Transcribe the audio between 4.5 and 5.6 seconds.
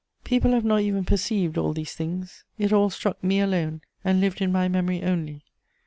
my memory only.